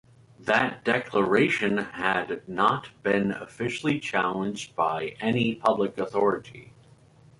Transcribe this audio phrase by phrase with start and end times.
[0.39, 6.73] That declaration had not been officially challenged by any public authority.